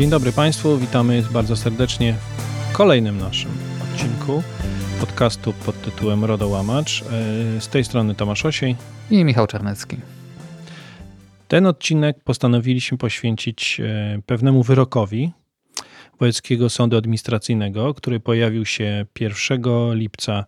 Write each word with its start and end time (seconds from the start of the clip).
Dzień 0.00 0.10
dobry 0.10 0.32
Państwu, 0.32 0.78
witamy 0.78 1.22
bardzo 1.32 1.56
serdecznie 1.56 2.14
w 2.70 2.72
kolejnym 2.72 3.18
naszym 3.18 3.50
odcinku 3.82 4.42
podcastu 5.00 5.52
pod 5.66 5.82
tytułem 5.82 6.24
Rodołamacz. 6.24 7.02
E, 7.02 7.60
z 7.60 7.68
tej 7.68 7.84
strony 7.84 8.14
Tomasz 8.14 8.46
Osiej 8.46 8.76
i 9.10 9.24
Michał 9.24 9.46
Czarnecki. 9.46 9.96
Ten 11.48 11.66
odcinek 11.66 12.24
postanowiliśmy 12.24 12.98
poświęcić 12.98 13.80
e, 13.80 14.22
pewnemu 14.26 14.62
wyrokowi 14.62 15.32
Wojewódzkiego 16.20 16.70
Sądu 16.70 16.96
Administracyjnego, 16.96 17.94
który 17.94 18.20
pojawił 18.20 18.66
się 18.66 19.06
1 19.20 19.94
lipca 19.94 20.44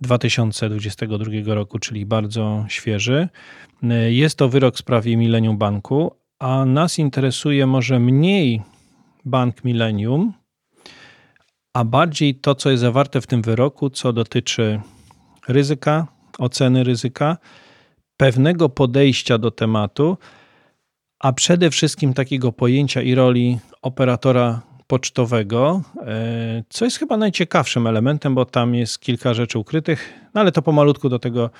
2022 0.00 1.54
roku, 1.54 1.78
czyli 1.78 2.06
bardzo 2.06 2.64
świeży. 2.68 3.28
E, 3.82 4.12
jest 4.12 4.38
to 4.38 4.48
wyrok 4.48 4.74
w 4.74 4.78
sprawie 4.78 5.16
Millennium 5.16 5.58
Banku, 5.58 6.12
a 6.38 6.64
nas 6.64 6.98
interesuje 6.98 7.66
może 7.66 8.00
mniej 8.00 8.62
Bank 9.28 9.64
Millennium, 9.64 10.32
a 11.74 11.84
bardziej 11.84 12.34
to, 12.34 12.54
co 12.54 12.70
jest 12.70 12.80
zawarte 12.80 13.20
w 13.20 13.26
tym 13.26 13.42
wyroku, 13.42 13.90
co 13.90 14.12
dotyczy 14.12 14.80
ryzyka, 15.48 16.06
oceny 16.38 16.84
ryzyka, 16.84 17.36
pewnego 18.16 18.68
podejścia 18.68 19.38
do 19.38 19.50
tematu, 19.50 20.18
a 21.20 21.32
przede 21.32 21.70
wszystkim 21.70 22.14
takiego 22.14 22.52
pojęcia 22.52 23.02
i 23.02 23.14
roli 23.14 23.58
operatora 23.82 24.60
pocztowego, 24.86 25.82
e, 26.06 26.62
co 26.68 26.84
jest 26.84 26.98
chyba 26.98 27.16
najciekawszym 27.16 27.86
elementem, 27.86 28.34
bo 28.34 28.44
tam 28.44 28.74
jest 28.74 28.98
kilka 28.98 29.34
rzeczy 29.34 29.58
ukrytych, 29.58 30.14
no 30.34 30.40
ale 30.40 30.52
to 30.52 30.62
pomalutku 30.62 31.08
do 31.08 31.18
tego 31.18 31.50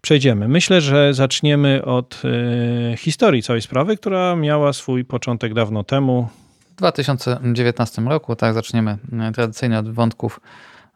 przejdziemy. 0.00 0.48
Myślę, 0.48 0.80
że 0.80 1.14
zaczniemy 1.14 1.84
od 1.84 2.22
e, 2.24 2.96
historii 2.96 3.42
całej 3.42 3.62
sprawy, 3.62 3.96
która 3.96 4.36
miała 4.36 4.72
swój 4.72 5.04
początek 5.04 5.54
dawno 5.54 5.84
temu. 5.84 6.28
W 6.72 6.74
2019 6.76 8.02
roku, 8.02 8.36
tak, 8.36 8.54
zaczniemy 8.54 8.98
e, 9.20 9.32
tradycyjnie 9.32 9.78
od 9.78 9.94
wątków 9.94 10.40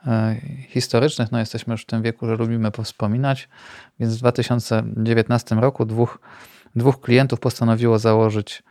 e, 0.07 0.37
historycznych. 0.69 1.33
No, 1.33 1.39
jesteśmy 1.39 1.73
już 1.75 1.83
w 1.83 1.87
tym 1.87 2.03
wieku, 2.03 2.27
że 2.27 2.37
lubimy 2.37 2.71
wspominać, 2.85 3.49
więc 4.01 4.17
w 4.17 4.19
2019 4.19 5.55
roku 5.55 5.87
dwóch, 5.87 6.19
dwóch 6.77 7.01
klientów 7.01 7.41
postanowiło 7.41 7.99
założyć 7.99 8.63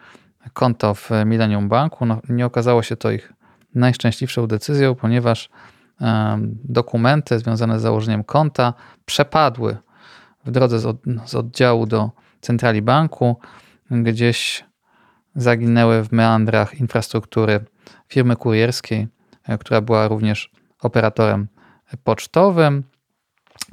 konto 0.53 0.93
w 0.93 1.09
Millennium 1.25 1.69
Banku. 1.69 2.05
No, 2.05 2.21
nie 2.29 2.45
okazało 2.45 2.83
się 2.83 2.95
to 2.95 3.11
ich 3.11 3.33
najszczęśliwszą 3.75 4.47
decyzją, 4.47 4.95
ponieważ 4.95 5.49
dokumenty 6.63 7.39
związane 7.39 7.79
z 7.79 7.81
założeniem 7.81 8.23
konta 8.23 8.73
przepadły 9.05 9.77
w 10.45 10.51
drodze 10.51 10.79
z, 10.79 10.85
od, 10.85 10.97
z 11.25 11.35
oddziału 11.35 11.85
do 11.85 12.11
centrali 12.41 12.81
banku, 12.81 13.39
gdzieś 13.91 14.65
zaginęły 15.35 16.03
w 16.03 16.11
meandrach 16.11 16.79
infrastruktury 16.79 17.65
firmy 18.07 18.35
kurierskiej, 18.35 19.07
e, 19.43 19.57
która 19.57 19.81
była 19.81 20.07
również 20.07 20.51
operatorem 20.81 21.47
pocztowym. 22.03 22.83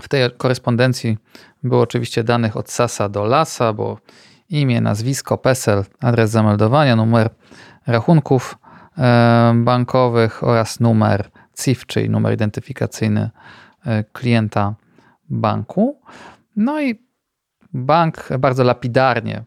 W 0.02 0.08
tej 0.08 0.30
korespondencji 0.30 1.18
było 1.62 1.82
oczywiście 1.82 2.24
danych 2.24 2.56
od 2.56 2.70
Sasa 2.70 3.08
do 3.08 3.24
Lasa, 3.24 3.72
bo 3.72 3.98
imię, 4.48 4.80
nazwisko, 4.80 5.38
PESEL, 5.38 5.84
adres 6.00 6.30
zameldowania, 6.30 6.96
numer 6.96 7.30
rachunków 7.86 8.58
e, 8.98 9.52
bankowych 9.56 10.44
oraz 10.44 10.80
numer 10.80 11.30
CIF, 11.62 11.86
czyli 11.86 12.10
numer 12.10 12.34
identyfikacyjny 12.34 13.30
e, 13.86 14.04
klienta 14.04 14.74
banku. 15.30 16.00
No 16.56 16.82
i 16.82 17.02
bank 17.72 18.28
bardzo 18.38 18.64
lapidarnie 18.64 19.44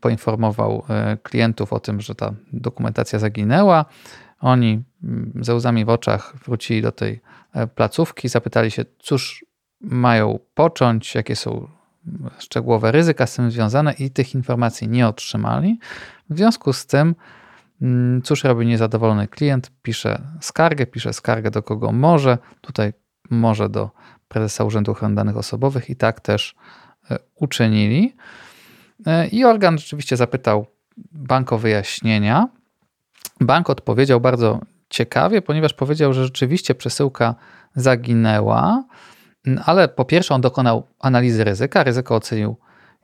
poinformował 0.00 0.84
e, 0.88 1.16
klientów 1.22 1.72
o 1.72 1.80
tym, 1.80 2.00
że 2.00 2.14
ta 2.14 2.34
dokumentacja 2.52 3.18
zaginęła. 3.18 3.84
Oni 4.40 4.82
mm, 5.04 5.32
ze 5.40 5.54
łzami 5.54 5.84
w 5.84 5.88
oczach 5.88 6.34
wrócili 6.44 6.82
do 6.82 6.92
tej 6.92 7.20
e, 7.52 7.66
placówki, 7.66 8.28
zapytali 8.28 8.70
się, 8.70 8.84
cóż 8.98 9.44
mają 9.80 10.38
począć, 10.54 11.14
jakie 11.14 11.36
są 11.36 11.68
mm, 12.06 12.30
szczegółowe 12.38 12.92
ryzyka 12.92 13.26
z 13.26 13.34
tym 13.34 13.50
związane 13.50 13.92
i 13.92 14.10
tych 14.10 14.34
informacji 14.34 14.88
nie 14.88 15.08
otrzymali. 15.08 15.78
W 16.30 16.36
związku 16.36 16.72
z 16.72 16.86
tym, 16.86 17.14
cóż 18.24 18.44
robi 18.44 18.66
niezadowolony 18.66 19.28
klient? 19.28 19.70
Pisze 19.82 20.22
skargę, 20.40 20.86
pisze 20.86 21.12
skargę 21.12 21.50
do 21.50 21.62
kogo 21.62 21.92
może. 21.92 22.38
Tutaj 22.60 22.92
może 23.30 23.68
do 23.68 23.90
prezesa 24.28 24.64
Urzędu 24.64 24.92
Ochrony 24.92 25.14
Danych 25.14 25.36
Osobowych 25.36 25.90
i 25.90 25.96
tak 25.96 26.20
też 26.20 26.54
e, 27.10 27.18
uczynili. 27.34 28.16
E, 29.06 29.26
I 29.26 29.44
organ 29.44 29.78
rzeczywiście 29.78 30.16
zapytał 30.16 30.66
bank 31.12 31.52
o 31.52 31.58
wyjaśnienia. 31.58 32.48
Bank 33.40 33.70
odpowiedział 33.70 34.20
bardzo 34.20 34.60
ciekawie, 34.88 35.42
ponieważ 35.42 35.74
powiedział, 35.74 36.12
że 36.12 36.24
rzeczywiście 36.24 36.74
przesyłka 36.74 37.34
zaginęła, 37.74 38.84
ale 39.64 39.88
po 39.88 40.04
pierwsze 40.04 40.34
on 40.34 40.40
dokonał 40.40 40.86
analizy 41.00 41.44
ryzyka, 41.44 41.84
ryzyko 41.84 42.14
ocenił 42.14 42.56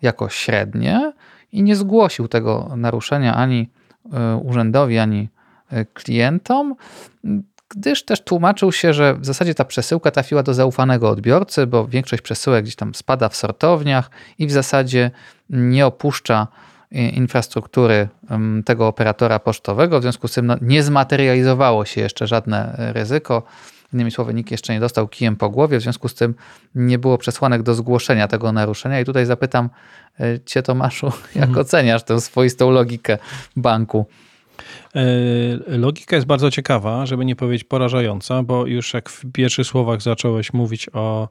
jako 0.02 0.28
średnie 0.28 1.12
i 1.52 1.62
nie 1.62 1.76
zgłosił 1.76 2.28
tego 2.28 2.72
naruszenia 2.76 3.34
ani 3.34 3.70
e, 4.12 4.36
urzędowi, 4.36 4.98
ani 4.98 5.28
klientom 5.94 6.74
gdyż 7.76 8.04
też 8.04 8.20
tłumaczył 8.20 8.72
się, 8.72 8.94
że 8.94 9.14
w 9.14 9.26
zasadzie 9.26 9.54
ta 9.54 9.64
przesyłka 9.64 10.10
trafiła 10.10 10.42
do 10.42 10.54
zaufanego 10.54 11.10
odbiorcy, 11.10 11.66
bo 11.66 11.86
większość 11.86 12.22
przesyłek 12.22 12.64
gdzieś 12.64 12.76
tam 12.76 12.94
spada 12.94 13.28
w 13.28 13.36
sortowniach 13.36 14.10
i 14.38 14.46
w 14.46 14.52
zasadzie 14.52 15.10
nie 15.50 15.86
opuszcza 15.86 16.46
infrastruktury 16.90 18.08
tego 18.64 18.88
operatora 18.88 19.38
pocztowego, 19.38 19.98
w 19.98 20.02
związku 20.02 20.28
z 20.28 20.32
tym 20.32 20.46
no, 20.46 20.56
nie 20.60 20.82
zmaterializowało 20.82 21.84
się 21.84 22.00
jeszcze 22.00 22.26
żadne 22.26 22.78
e, 22.78 22.92
ryzyko. 22.92 23.42
Innymi 23.92 24.10
słowy, 24.10 24.34
nikt 24.34 24.50
jeszcze 24.50 24.72
nie 24.72 24.80
dostał 24.80 25.08
kijem 25.08 25.36
po 25.36 25.50
głowie, 25.50 25.78
w 25.78 25.82
związku 25.82 26.08
z 26.08 26.14
tym 26.14 26.34
nie 26.74 26.98
było 26.98 27.18
przesłanek 27.18 27.62
do 27.62 27.74
zgłoszenia 27.74 28.28
tego 28.28 28.52
naruszenia. 28.52 29.00
I 29.00 29.04
tutaj 29.04 29.26
zapytam 29.26 29.70
e, 30.20 30.40
Cię, 30.40 30.62
Tomaszu, 30.62 31.06
jak 31.34 31.48
mhm. 31.48 31.58
oceniasz 31.58 32.02
tę 32.02 32.20
swoistą 32.20 32.70
logikę 32.70 33.18
banku? 33.56 34.06
E, 34.94 35.78
logika 35.78 36.16
jest 36.16 36.28
bardzo 36.28 36.50
ciekawa, 36.50 37.06
żeby 37.06 37.24
nie 37.24 37.36
powiedzieć 37.36 37.64
porażająca, 37.64 38.42
bo 38.42 38.66
już 38.66 38.94
jak 38.94 39.08
w 39.08 39.32
pierwszych 39.32 39.66
słowach 39.66 40.02
zacząłeś 40.02 40.52
mówić 40.52 40.88
o, 40.92 41.28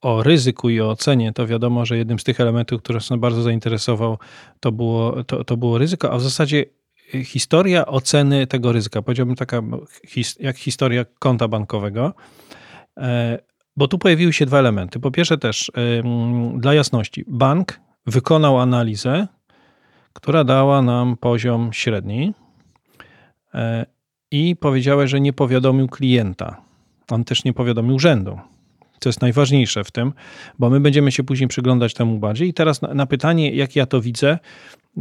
o 0.00 0.22
ryzyku 0.22 0.70
i 0.70 0.80
o 0.80 0.90
ocenie, 0.90 1.32
to 1.32 1.46
wiadomo, 1.46 1.86
że 1.86 1.98
jednym 1.98 2.18
z 2.18 2.24
tych 2.24 2.40
elementów, 2.40 2.82
które 2.82 2.98
nas 3.10 3.18
bardzo 3.18 3.42
zainteresował, 3.42 4.18
to 4.60 4.72
było, 4.72 5.24
to, 5.24 5.44
to 5.44 5.56
było 5.56 5.78
ryzyko, 5.78 6.12
a 6.12 6.16
w 6.16 6.22
zasadzie 6.22 6.64
historia 7.24 7.86
oceny 7.86 8.46
tego 8.46 8.72
ryzyka. 8.72 9.02
Powiedziałbym 9.02 9.36
taka 9.36 9.62
jak 10.40 10.56
historia 10.58 11.04
konta 11.18 11.48
bankowego. 11.48 12.14
E, 12.96 13.38
bo 13.76 13.88
tu 13.88 13.98
pojawiły 13.98 14.32
się 14.32 14.46
dwa 14.46 14.58
elementy. 14.58 15.00
Po 15.00 15.10
pierwsze 15.10 15.38
też, 15.38 15.72
dla 16.54 16.74
jasności, 16.74 17.24
bank 17.28 17.80
wykonał 18.06 18.60
analizę, 18.60 19.26
która 20.12 20.44
dała 20.44 20.82
nam 20.82 21.16
poziom 21.16 21.72
średni, 21.72 22.34
i 24.30 24.56
powiedziałeś, 24.56 25.10
że 25.10 25.20
nie 25.20 25.32
powiadomił 25.32 25.88
klienta. 25.88 26.60
On 27.10 27.24
też 27.24 27.44
nie 27.44 27.52
powiadomił 27.52 27.94
urzędu. 27.94 28.38
Co 29.00 29.08
jest 29.08 29.20
najważniejsze 29.20 29.84
w 29.84 29.90
tym, 29.90 30.12
bo 30.58 30.70
my 30.70 30.80
będziemy 30.80 31.12
się 31.12 31.24
później 31.24 31.48
przyglądać 31.48 31.94
temu 31.94 32.18
bardziej. 32.18 32.48
I 32.48 32.54
teraz 32.54 32.82
na, 32.82 32.94
na 32.94 33.06
pytanie, 33.06 33.54
jak 33.54 33.76
ja 33.76 33.86
to 33.86 34.00
widzę, 34.00 34.38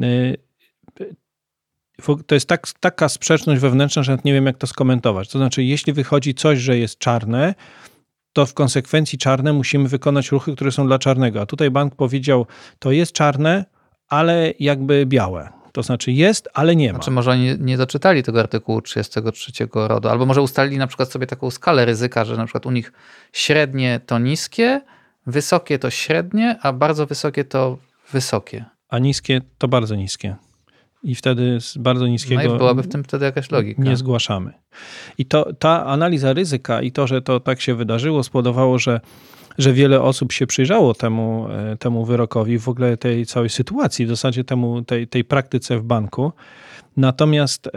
e, 0.02 0.06
to 2.28 2.36
jest 2.36 2.48
tak, 2.48 2.68
taka 2.80 3.10
sprzeczność 3.10 3.62
wewnętrzna, 3.62 4.04
że 4.04 4.18
nie 4.26 4.34
wiem, 4.34 4.46
jak 4.46 4.58
to 4.58 4.68
skomentować. 4.68 5.30
To 5.30 5.40
znaczy, 5.40 5.64
jeśli 5.64 5.94
wychodzi 5.94 6.34
coś, 6.34 6.60
że 6.60 6.78
jest 6.78 7.00
czarne, 7.00 7.56
to 8.34 8.46
w 8.46 8.54
konsekwencji 8.54 9.18
czarne 9.18 9.54
musimy 9.54 9.90
wykonać 9.90 10.32
ruchy, 10.32 10.56
które 10.56 10.72
są 10.72 10.88
dla 10.88 11.00
czarnego. 11.00 11.42
A 11.42 11.46
tutaj 11.46 11.72
bank 11.72 11.96
powiedział, 11.96 12.46
to 12.80 12.92
jest 12.92 13.12
czarne, 13.12 13.66
ale 14.08 14.54
jakby 14.60 15.06
białe. 15.06 15.50
To 15.76 15.84
znaczy 15.84 16.12
jest, 16.12 16.50
ale 16.54 16.76
nie 16.76 16.88
ma. 16.88 16.94
Znaczy 16.94 17.12
może 17.12 17.32
oni 17.32 17.56
nie 17.60 17.78
doczytali 17.78 18.24
tego 18.24 18.40
artykułu 18.40 18.82
33 18.82 19.52
RODO, 19.74 20.12
albo 20.12 20.26
może 20.26 20.42
ustalili 20.42 20.78
na 20.78 20.88
przykład 20.88 21.12
sobie 21.12 21.28
taką 21.28 21.52
skalę 21.52 21.86
ryzyka, 21.86 22.26
że 22.26 22.38
na 22.38 22.46
przykład 22.46 22.66
u 22.66 22.72
nich 22.72 22.94
średnie 23.34 24.00
to 24.06 24.20
niskie, 24.20 24.82
wysokie 25.28 25.80
to 25.80 25.90
średnie, 25.90 26.60
a 26.62 26.74
bardzo 26.74 27.06
wysokie 27.06 27.44
to 27.44 27.78
wysokie. 28.12 28.66
A 28.90 29.00
niskie 29.00 29.42
to 29.58 29.68
bardzo 29.68 29.96
niskie. 29.96 30.36
I 31.06 31.16
wtedy 31.16 31.62
z 31.62 31.78
bardzo 31.78 32.08
niskiego. 32.08 32.42
No 32.48 32.56
i 32.56 32.58
byłaby 32.58 32.84
w 32.84 32.88
tym 32.88 33.04
wtedy 33.04 33.26
jakaś 33.26 33.52
logika. 33.52 33.82
Nie 33.82 33.98
zgłaszamy. 33.98 34.54
I 35.18 35.26
to, 35.26 35.54
ta 35.54 35.86
analiza 35.86 36.34
ryzyka 36.34 36.82
i 36.82 36.92
to, 36.92 37.08
że 37.08 37.22
to 37.22 37.40
tak 37.40 37.62
się 37.62 37.76
wydarzyło, 37.76 38.24
spowodowało, 38.24 38.80
że 38.80 39.02
że 39.58 39.74
wiele 39.74 40.02
osób 40.02 40.32
się 40.32 40.48
przyjrzało 40.48 40.94
temu, 40.94 41.48
e, 41.50 41.78
temu 41.78 42.06
wyrokowi, 42.06 42.60
w 42.60 42.70
ogóle 42.70 42.98
tej 42.98 43.26
całej 43.26 43.50
sytuacji, 43.50 44.06
w 44.06 44.10
zasadzie 44.10 44.44
temu, 44.44 44.82
tej, 44.82 45.08
tej 45.08 45.24
praktyce 45.24 45.80
w 45.80 45.84
banku. 45.84 46.32
Natomiast 46.98 47.70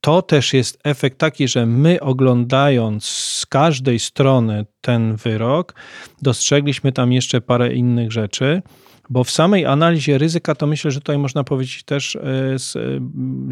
to 0.00 0.22
też 0.22 0.52
jest 0.52 0.78
efekt 0.84 1.18
taki, 1.18 1.48
że 1.48 1.66
my 1.66 2.00
oglądając 2.00 3.04
z 3.04 3.46
każdej 3.46 3.98
strony 3.98 4.66
ten 4.80 5.16
wyrok, 5.16 5.74
dostrzegliśmy 6.22 6.92
tam 6.92 7.12
jeszcze 7.12 7.40
parę 7.40 7.74
innych 7.74 8.12
rzeczy. 8.12 8.62
Bo 9.10 9.24
w 9.24 9.30
samej 9.30 9.66
analizie 9.66 10.18
ryzyka 10.18 10.54
to 10.54 10.66
myślę, 10.66 10.90
że 10.90 11.00
tutaj 11.00 11.18
można 11.18 11.44
powiedzieć 11.44 11.82
też 11.82 12.18
z, 12.56 12.72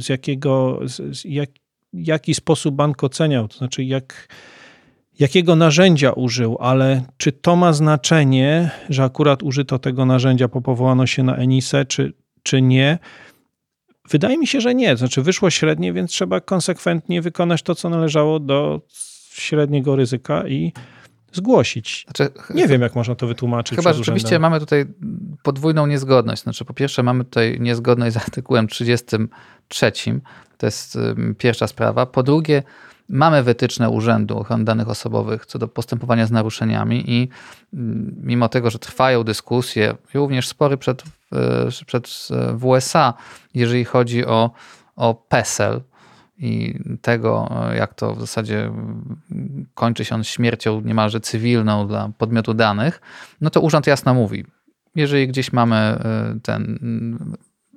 z 0.04 0.08
jakiego, 0.08 0.80
z 0.84 1.24
jak, 1.24 1.50
jaki 1.92 2.34
sposób 2.34 2.74
bank 2.74 3.04
oceniał, 3.04 3.48
to 3.48 3.58
znaczy 3.58 3.84
jak, 3.84 4.28
jakiego 5.18 5.56
narzędzia 5.56 6.12
użył, 6.12 6.56
ale 6.60 7.02
czy 7.16 7.32
to 7.32 7.56
ma 7.56 7.72
znaczenie, 7.72 8.70
że 8.88 9.04
akurat 9.04 9.42
użyto 9.42 9.78
tego 9.78 10.06
narzędzia, 10.06 10.48
popowołano 10.48 11.06
się 11.06 11.22
na 11.22 11.36
Enisę, 11.36 11.84
czy, 11.84 12.12
czy 12.42 12.62
nie? 12.62 12.98
Wydaje 14.10 14.38
mi 14.38 14.46
się, 14.46 14.60
że 14.60 14.74
nie. 14.74 14.96
Znaczy 14.96 15.22
wyszło 15.22 15.50
średnie, 15.50 15.92
więc 15.92 16.10
trzeba 16.10 16.40
konsekwentnie 16.40 17.22
wykonać 17.22 17.62
to, 17.62 17.74
co 17.74 17.90
należało 17.90 18.40
do 18.40 18.80
średniego 19.32 19.96
ryzyka 19.96 20.48
i 20.48 20.72
zgłosić. 21.32 22.04
Znaczy, 22.04 22.32
nie 22.54 22.68
wiem, 22.68 22.82
jak 22.82 22.94
można 22.94 23.14
to 23.14 23.26
wytłumaczyć. 23.26 23.78
Chyba 23.78 23.92
rzeczywiście 23.92 24.38
mamy 24.38 24.60
tutaj 24.60 24.86
podwójną 25.42 25.86
niezgodność. 25.86 26.42
Znaczy, 26.42 26.64
po 26.64 26.74
pierwsze, 26.74 27.02
mamy 27.02 27.24
tutaj 27.24 27.60
niezgodność 27.60 28.14
z 28.14 28.16
artykułem 28.16 28.68
33. 28.68 29.92
To 30.58 30.66
jest 30.66 30.98
pierwsza 31.38 31.66
sprawa. 31.66 32.06
Po 32.06 32.22
drugie, 32.22 32.62
mamy 33.08 33.42
wytyczne 33.42 33.90
Urzędu 33.90 34.38
Ochrony 34.38 34.64
Danych 34.64 34.88
Osobowych 34.88 35.46
co 35.46 35.58
do 35.58 35.68
postępowania 35.68 36.26
z 36.26 36.30
naruszeniami 36.30 37.10
i 37.10 37.28
mimo 38.22 38.48
tego, 38.48 38.70
że 38.70 38.78
trwają 38.78 39.24
dyskusje, 39.24 39.94
również 40.14 40.48
spory 40.48 40.76
przed, 40.76 41.02
przed 41.86 42.28
w 42.54 42.64
USA, 42.64 43.14
jeżeli 43.54 43.84
chodzi 43.84 44.26
o, 44.26 44.50
o 44.96 45.14
PESEL, 45.14 45.80
i 46.38 46.78
tego, 47.02 47.48
jak 47.76 47.94
to 47.94 48.14
w 48.14 48.20
zasadzie 48.20 48.72
kończy 49.74 50.04
się 50.04 50.14
on 50.14 50.24
śmiercią 50.24 50.80
niemalże 50.80 51.20
cywilną 51.20 51.88
dla 51.88 52.10
podmiotu 52.18 52.54
danych, 52.54 53.00
no 53.40 53.50
to 53.50 53.60
urząd 53.60 53.86
jasno 53.86 54.14
mówi, 54.14 54.44
jeżeli 54.94 55.28
gdzieś 55.28 55.52
mamy 55.52 55.76
e, 55.76 56.38
ten 56.42 56.78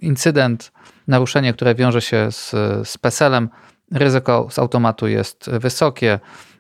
incydent, 0.01 0.71
naruszenie, 1.07 1.53
które 1.53 1.75
wiąże 1.75 2.01
się 2.01 2.27
z, 2.31 2.49
z 2.89 2.97
PESEL-em, 2.97 3.49
ryzyko 3.91 4.47
z 4.51 4.59
automatu 4.59 5.07
jest 5.07 5.49
wysokie, 5.49 6.19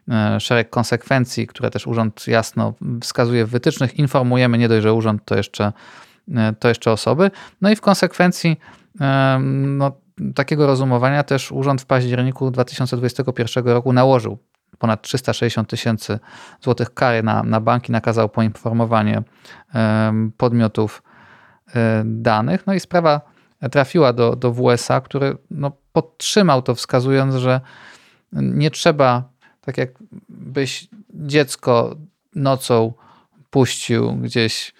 e, 0.09 0.39
szereg 0.39 0.69
konsekwencji, 0.69 1.47
które 1.47 1.71
też 1.71 1.87
urząd 1.87 2.27
jasno 2.27 2.73
wskazuje 3.01 3.45
w 3.45 3.49
wytycznych, 3.49 3.99
informujemy 3.99 4.57
nie 4.57 4.67
dość, 4.67 4.83
że 4.83 4.93
urząd 4.93 5.25
to 5.25 5.35
jeszcze, 5.35 5.73
e, 6.35 6.53
to 6.59 6.67
jeszcze 6.67 6.91
osoby. 6.91 7.31
No 7.61 7.69
i 7.69 7.75
w 7.75 7.81
konsekwencji 7.81 8.57
no, 9.65 9.91
takiego 10.35 10.67
rozumowania 10.67 11.23
też 11.23 11.51
urząd 11.51 11.81
w 11.81 11.85
październiku 11.85 12.51
2021 12.51 13.65
roku 13.65 13.93
nałożył 13.93 14.37
ponad 14.77 15.01
360 15.01 15.69
tysięcy 15.69 16.19
złotych 16.61 16.93
kary 16.93 17.23
na, 17.23 17.43
na 17.43 17.61
banki, 17.61 17.91
nakazał 17.91 18.29
poinformowanie 18.29 19.23
podmiotów 20.37 21.03
e, 21.75 22.03
danych. 22.05 22.67
No 22.67 22.73
i 22.73 22.79
sprawa 22.79 23.21
trafiła 23.71 24.13
do, 24.13 24.35
do 24.35 24.53
WSA, 24.53 25.01
który 25.01 25.37
no, 25.51 25.71
podtrzymał 25.93 26.61
to, 26.61 26.75
wskazując, 26.75 27.35
że 27.35 27.61
nie 28.33 28.71
trzeba, 28.71 29.29
tak 29.61 29.77
jakbyś 29.77 30.87
dziecko 31.13 31.95
nocą 32.35 32.93
puścił 33.49 34.15
gdzieś 34.15 34.73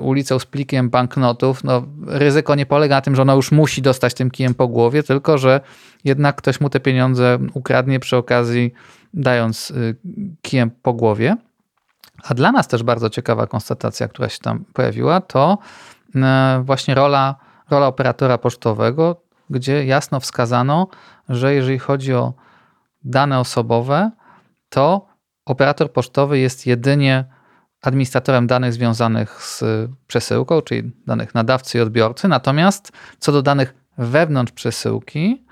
ulicą 0.00 0.38
z 0.38 0.46
plikiem 0.46 0.90
banknotów, 0.90 1.64
no 1.64 1.82
ryzyko 2.06 2.54
nie 2.54 2.66
polega 2.66 2.94
na 2.94 3.00
tym, 3.00 3.16
że 3.16 3.22
ono 3.22 3.34
już 3.34 3.52
musi 3.52 3.82
dostać 3.82 4.14
tym 4.14 4.30
kijem 4.30 4.54
po 4.54 4.68
głowie, 4.68 5.02
tylko 5.02 5.38
że 5.38 5.60
jednak 6.04 6.36
ktoś 6.36 6.60
mu 6.60 6.70
te 6.70 6.80
pieniądze 6.80 7.38
ukradnie 7.54 8.00
przy 8.00 8.16
okazji 8.16 8.72
dając 9.14 9.70
y, 9.70 9.96
kijem 10.42 10.70
po 10.70 10.92
głowie. 10.92 11.36
A 12.22 12.34
dla 12.34 12.52
nas 12.52 12.68
też 12.68 12.82
bardzo 12.82 13.10
ciekawa 13.10 13.46
konstatacja, 13.46 14.08
która 14.08 14.28
się 14.28 14.38
tam 14.38 14.64
pojawiła, 14.72 15.20
to 15.20 15.58
e, 16.14 16.62
właśnie 16.64 16.94
rola, 16.94 17.36
rola 17.70 17.86
operatora 17.86 18.38
pocztowego, 18.38 19.22
gdzie 19.50 19.84
jasno 19.84 20.20
wskazano, 20.20 20.86
że 21.28 21.54
jeżeli 21.54 21.78
chodzi 21.78 22.14
o 22.14 22.32
dane 23.04 23.40
osobowe, 23.40 24.10
to 24.68 25.06
operator 25.44 25.92
pocztowy 25.92 26.38
jest 26.38 26.66
jedynie 26.66 27.24
administratorem 27.82 28.46
danych 28.46 28.72
związanych 28.72 29.42
z 29.42 29.64
przesyłką, 30.06 30.62
czyli 30.62 30.92
danych 31.06 31.34
nadawcy 31.34 31.78
i 31.78 31.80
odbiorcy. 31.80 32.28
Natomiast 32.28 32.92
co 33.18 33.32
do 33.32 33.42
danych 33.42 33.74
wewnątrz 33.98 34.52
przesyłki, 34.52 35.44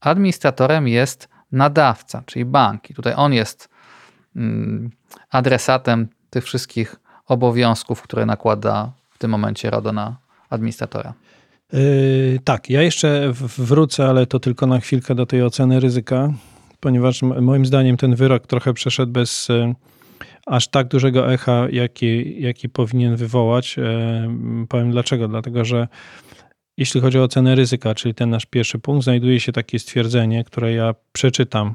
administratorem 0.00 0.88
jest 0.88 1.28
nadawca, 1.52 2.22
czyli 2.26 2.44
bank. 2.44 2.90
I 2.90 2.94
tutaj 2.94 3.12
on 3.16 3.32
jest 3.32 3.68
mm, 4.36 4.90
adresatem 5.30 6.08
tych 6.30 6.44
wszystkich 6.44 6.96
obowiązków, 7.26 8.02
które 8.02 8.26
nakłada 8.26 8.92
w 9.10 9.18
tym 9.18 9.30
momencie 9.30 9.70
RODO 9.70 9.92
na 9.92 10.16
administratora. 10.50 11.14
Yy, 11.72 12.38
tak, 12.44 12.70
ja 12.70 12.82
jeszcze 12.82 13.32
wrócę, 13.58 14.08
ale 14.08 14.26
to 14.26 14.40
tylko 14.40 14.66
na 14.66 14.80
chwilkę 14.80 15.14
do 15.14 15.26
tej 15.26 15.42
oceny 15.42 15.80
ryzyka, 15.80 16.32
ponieważ 16.80 17.22
moim 17.22 17.66
zdaniem 17.66 17.96
ten 17.96 18.14
wyrok 18.14 18.46
trochę 18.46 18.74
przeszedł 18.74 19.12
bez 19.12 19.48
yy, 19.48 19.74
aż 20.46 20.68
tak 20.68 20.88
dużego 20.88 21.32
echa, 21.32 21.66
jaki, 21.72 22.42
jaki 22.42 22.68
powinien 22.68 23.16
wywołać. 23.16 23.76
E, 23.78 24.36
powiem 24.68 24.90
dlaczego. 24.90 25.28
Dlatego, 25.28 25.64
że 25.64 25.88
jeśli 26.76 27.00
chodzi 27.00 27.18
o 27.18 27.22
ocenę 27.22 27.54
ryzyka, 27.54 27.94
czyli 27.94 28.14
ten 28.14 28.30
nasz 28.30 28.46
pierwszy 28.46 28.78
punkt, 28.78 29.04
znajduje 29.04 29.40
się 29.40 29.52
takie 29.52 29.78
stwierdzenie, 29.78 30.44
które 30.44 30.72
ja 30.72 30.94
przeczytam, 31.12 31.74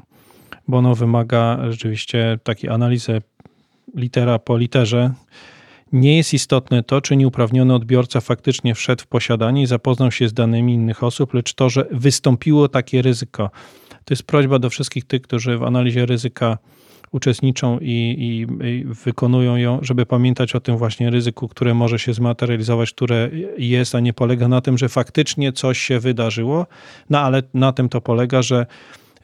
bo 0.68 0.78
ono 0.78 0.94
wymaga 0.94 1.58
rzeczywiście 1.70 2.38
takiej 2.42 2.70
analizy 2.70 3.22
litera 3.94 4.38
po 4.38 4.56
literze. 4.56 5.12
Nie 5.92 6.16
jest 6.16 6.34
istotne 6.34 6.82
to, 6.82 7.00
czy 7.00 7.16
nieuprawniony 7.16 7.74
odbiorca 7.74 8.20
faktycznie 8.20 8.74
wszedł 8.74 9.02
w 9.02 9.06
posiadanie 9.06 9.62
i 9.62 9.66
zapoznał 9.66 10.10
się 10.10 10.28
z 10.28 10.32
danymi 10.32 10.74
innych 10.74 11.02
osób, 11.02 11.34
lecz 11.34 11.54
to, 11.54 11.70
że 11.70 11.86
wystąpiło 11.90 12.68
takie 12.68 13.02
ryzyko. 13.02 13.50
To 14.04 14.14
jest 14.14 14.22
prośba 14.22 14.58
do 14.58 14.70
wszystkich 14.70 15.04
tych, 15.04 15.22
którzy 15.22 15.58
w 15.58 15.62
analizie 15.62 16.06
ryzyka 16.06 16.58
uczestniczą 17.12 17.78
i, 17.78 17.86
i, 18.18 18.66
i, 18.66 18.84
wykonują 18.84 19.56
ją, 19.56 19.78
żeby 19.82 20.06
pamiętać 20.06 20.54
o 20.54 20.60
tym 20.60 20.76
właśnie 20.76 21.10
ryzyku, 21.10 21.48
które 21.48 21.74
może 21.74 21.98
się 21.98 22.14
zmaterializować, 22.14 22.92
które 22.92 23.30
jest, 23.58 23.94
a 23.94 24.00
nie 24.00 24.12
polega 24.12 24.48
na 24.48 24.60
tym, 24.60 24.78
że 24.78 24.88
faktycznie 24.88 25.52
coś 25.52 25.78
się 25.78 26.00
wydarzyło, 26.00 26.66
no 27.10 27.20
ale 27.20 27.42
na 27.54 27.72
tym 27.72 27.88
to 27.88 28.00
polega, 28.00 28.42
że 28.42 28.66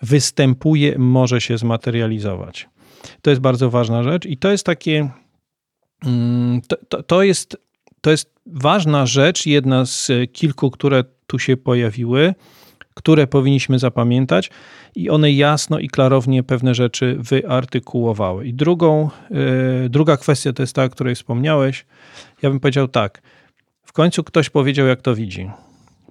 występuje, 0.03 0.99
może 0.99 1.41
się 1.41 1.59
zmaterializować. 1.59 2.69
To 3.23 3.31
jest 3.31 3.43
bardzo 3.43 3.71
ważna 3.71 4.03
rzecz 4.03 4.27
i 4.27 4.37
to 4.37 4.51
jest 4.51 4.67
takie, 4.67 5.11
mm, 6.05 6.61
to, 6.69 6.77
to, 6.89 7.03
to 7.03 7.23
jest, 7.23 7.57
to 8.01 8.11
jest 8.11 8.35
ważna 8.47 9.07
rzecz, 9.07 9.47
jedna 9.47 9.87
z 9.87 10.11
kilku, 10.33 10.71
które 10.71 11.05
tu 11.27 11.39
się 11.39 11.57
pojawiły, 11.57 12.35
które 12.95 13.27
powinniśmy 13.27 13.79
zapamiętać 13.79 14.51
i 14.95 15.11
one 15.11 15.33
jasno 15.33 15.79
i 15.79 15.89
klarownie 15.89 16.43
pewne 16.43 16.75
rzeczy 16.75 17.17
wyartykułowały. 17.19 18.47
I 18.47 18.55
drugą, 18.55 19.11
yy, 19.31 19.89
druga 19.89 20.17
kwestia 20.17 20.53
to 20.53 20.63
jest 20.63 20.75
ta, 20.75 20.85
o 20.85 20.89
której 20.89 21.15
wspomniałeś. 21.15 21.87
Ja 22.43 22.51
bym 22.51 22.61
powiedział 22.61 22.89
tak. 22.89 23.23
W 23.83 23.93
końcu 23.93 24.25
ktoś 24.25 24.51
powiedział, 24.51 24.87
jak 24.87 25.03
to 25.03 25.15
widzi. 25.15 25.51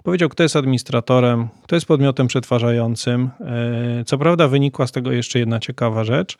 Powiedział, 0.03 0.29
kto 0.29 0.43
jest 0.43 0.55
administratorem, 0.55 1.47
kto 1.63 1.75
jest 1.75 1.85
podmiotem 1.85 2.27
przetwarzającym. 2.27 3.29
E, 3.41 4.03
co 4.05 4.17
prawda 4.17 4.47
wynikła 4.47 4.87
z 4.87 4.91
tego 4.91 5.11
jeszcze 5.11 5.39
jedna 5.39 5.59
ciekawa 5.59 6.03
rzecz, 6.03 6.37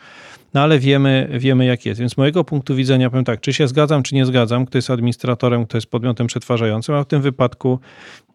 no 0.53 0.61
ale 0.61 0.79
wiemy, 0.79 1.29
wiemy 1.31 1.65
jak 1.65 1.85
jest. 1.85 1.99
Więc 1.99 2.13
z 2.13 2.17
mojego 2.17 2.43
punktu 2.43 2.75
widzenia 2.75 3.09
powiem 3.09 3.25
tak, 3.25 3.41
czy 3.41 3.53
się 3.53 3.67
zgadzam, 3.67 4.03
czy 4.03 4.15
nie 4.15 4.25
zgadzam, 4.25 4.65
kto 4.65 4.77
jest 4.77 4.89
administratorem, 4.89 5.65
kto 5.65 5.77
jest 5.77 5.87
podmiotem 5.87 6.27
przetwarzającym, 6.27 6.95
a 6.95 7.03
w 7.03 7.07
tym 7.07 7.21
wypadku 7.21 7.79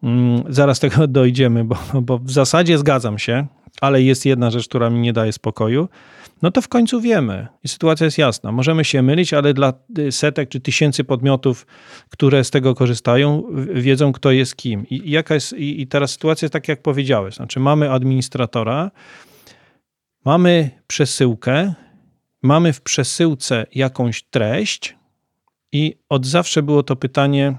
mm, 0.03 0.43
zaraz 0.49 0.79
tego 0.79 1.07
dojdziemy, 1.17 1.63
bo, 1.63 1.77
bo 2.01 2.17
w 2.17 2.31
zasadzie 2.31 2.77
zgadzam 2.77 3.19
się, 3.19 3.47
ale 3.81 4.01
jest 4.01 4.25
jedna 4.25 4.51
rzecz, 4.51 4.67
która 4.67 4.89
mi 4.89 4.99
nie 4.99 5.13
daje 5.13 5.33
spokoju, 5.33 5.89
no 6.41 6.51
to 6.51 6.61
w 6.61 6.67
końcu 6.67 7.01
wiemy 7.01 7.47
i 7.63 7.67
sytuacja 7.67 8.05
jest 8.05 8.17
jasna. 8.17 8.51
Możemy 8.51 8.85
się 8.85 9.01
mylić, 9.01 9.33
ale 9.33 9.53
dla 9.53 9.73
setek 10.11 10.49
czy 10.49 10.59
tysięcy 10.59 11.03
podmiotów, 11.03 11.67
które 12.09 12.43
z 12.43 12.51
tego 12.51 12.75
korzystają, 12.75 13.43
wiedzą, 13.73 14.13
kto 14.13 14.31
jest 14.31 14.55
kim. 14.55 14.85
I, 14.89 15.11
jaka 15.11 15.33
jest, 15.33 15.53
i 15.53 15.87
teraz 15.87 16.11
sytuacja 16.11 16.45
jest 16.45 16.53
tak, 16.53 16.67
jak 16.67 16.81
powiedziałeś. 16.81 17.35
Znaczy, 17.35 17.59
mamy 17.59 17.91
administratora, 17.91 18.91
mamy 20.25 20.69
przesyłkę, 20.87 21.73
mamy 22.43 22.73
w 22.73 22.81
przesyłce 22.81 23.65
jakąś 23.75 24.23
treść, 24.23 24.99
i 25.71 25.95
od 26.09 26.25
zawsze 26.25 26.63
było 26.63 26.83
to 26.83 26.95
pytanie, 26.95 27.57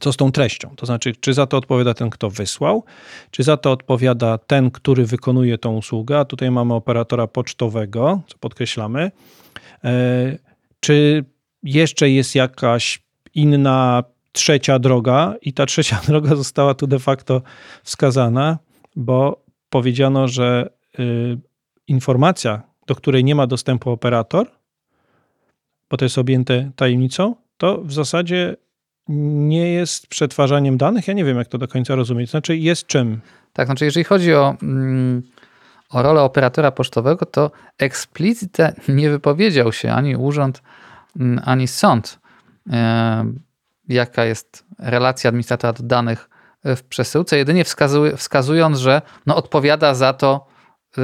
co 0.00 0.12
z 0.12 0.16
tą 0.16 0.32
treścią. 0.32 0.76
To 0.76 0.86
znaczy, 0.86 1.12
czy 1.20 1.34
za 1.34 1.46
to 1.46 1.56
odpowiada 1.56 1.94
ten, 1.94 2.10
kto 2.10 2.30
wysłał, 2.30 2.84
czy 3.30 3.42
za 3.42 3.56
to 3.56 3.72
odpowiada 3.72 4.38
ten, 4.38 4.70
który 4.70 5.06
wykonuje 5.06 5.58
tą 5.58 5.76
usługę, 5.76 6.18
a 6.18 6.24
tutaj 6.24 6.50
mamy 6.50 6.74
operatora 6.74 7.26
pocztowego, 7.26 8.20
co 8.26 8.38
podkreślamy, 8.38 9.10
e, 9.84 10.38
czy 10.80 11.24
jeszcze 11.62 12.10
jest 12.10 12.34
jakaś 12.34 13.02
inna 13.34 14.04
trzecia 14.32 14.78
droga? 14.78 15.34
I 15.42 15.52
ta 15.52 15.66
trzecia 15.66 16.00
droga 16.08 16.36
została 16.36 16.74
tu 16.74 16.86
de 16.86 16.98
facto 16.98 17.42
wskazana, 17.82 18.58
bo 18.96 19.44
powiedziano, 19.70 20.28
że 20.28 20.70
y, 20.98 21.38
informacja, 21.88 22.62
do 22.86 22.94
której 22.94 23.24
nie 23.24 23.34
ma 23.34 23.46
dostępu 23.46 23.90
operator, 23.90 24.46
bo 25.90 25.96
to 25.96 26.04
jest 26.04 26.18
objęte 26.18 26.70
tajemnicą, 26.76 27.34
to 27.56 27.82
w 27.82 27.92
zasadzie 27.92 28.56
nie 29.08 29.72
jest 29.72 30.06
przetwarzaniem 30.06 30.76
danych. 30.76 31.08
Ja 31.08 31.14
nie 31.14 31.24
wiem, 31.24 31.38
jak 31.38 31.48
to 31.48 31.58
do 31.58 31.68
końca 31.68 31.94
rozumieć. 31.94 32.30
Znaczy, 32.30 32.56
jest 32.56 32.86
czym. 32.86 33.20
Tak, 33.52 33.66
znaczy, 33.66 33.84
jeżeli 33.84 34.04
chodzi 34.04 34.34
o, 34.34 34.56
mm, 34.62 35.22
o 35.90 36.02
rolę 36.02 36.22
operatora 36.22 36.70
pocztowego, 36.70 37.26
to 37.26 37.50
eksplicite 37.78 38.74
nie 38.88 39.10
wypowiedział 39.10 39.72
się 39.72 39.92
ani 39.92 40.16
urząd, 40.16 40.62
mm, 41.16 41.40
ani 41.44 41.68
sąd, 41.68 42.18
e, 42.72 43.32
jaka 43.88 44.24
jest 44.24 44.64
relacja 44.78 45.28
administratora 45.28 45.72
do 45.72 45.82
danych 45.82 46.28
w 46.64 46.82
przesyłce, 46.82 47.36
jedynie 47.36 47.64
wskazuj, 47.64 48.16
wskazując, 48.16 48.78
że 48.78 49.02
no, 49.26 49.36
odpowiada 49.36 49.94
za 49.94 50.12
to 50.12 50.46
y, 50.98 51.00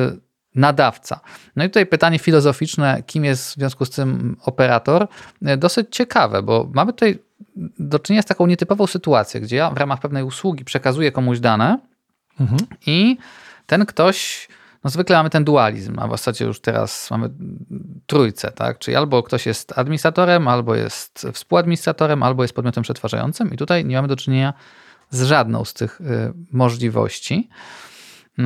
nadawca. 0.54 1.20
No 1.56 1.64
i 1.64 1.68
tutaj 1.68 1.86
pytanie 1.86 2.18
filozoficzne, 2.18 3.02
kim 3.06 3.24
jest 3.24 3.50
w 3.50 3.54
związku 3.54 3.84
z 3.84 3.90
tym 3.90 4.36
operator, 4.44 5.08
dosyć 5.56 5.88
ciekawe, 5.90 6.42
bo 6.42 6.70
mamy 6.72 6.92
tutaj 6.92 7.18
do 7.78 7.98
czynienia 7.98 8.22
z 8.22 8.26
taką 8.26 8.46
nietypową 8.46 8.86
sytuacją, 8.86 9.40
gdzie 9.40 9.56
ja 9.56 9.70
w 9.70 9.76
ramach 9.76 10.00
pewnej 10.00 10.22
usługi 10.22 10.64
przekazuję 10.64 11.12
komuś 11.12 11.40
dane 11.40 11.78
mhm. 12.40 12.60
i 12.86 13.18
ten 13.66 13.86
ktoś, 13.86 14.48
no 14.84 14.90
zwykle 14.90 15.16
mamy 15.16 15.30
ten 15.30 15.44
dualizm, 15.44 15.98
a 15.98 16.08
w 16.08 16.10
zasadzie 16.10 16.44
już 16.44 16.60
teraz 16.60 17.10
mamy 17.10 17.30
trójcę, 18.06 18.52
tak? 18.52 18.78
Czyli 18.78 18.96
albo 18.96 19.22
ktoś 19.22 19.46
jest 19.46 19.78
administratorem, 19.78 20.48
albo 20.48 20.74
jest 20.74 21.26
współadministratorem, 21.32 22.22
albo 22.22 22.42
jest 22.44 22.54
podmiotem 22.54 22.82
przetwarzającym 22.82 23.54
i 23.54 23.56
tutaj 23.56 23.84
nie 23.84 23.96
mamy 23.96 24.08
do 24.08 24.16
czynienia 24.16 24.54
z 25.10 25.22
żadną 25.22 25.64
z 25.64 25.74
tych 25.74 26.00
y, 26.00 26.04
możliwości. 26.52 27.48
Y, 28.38 28.42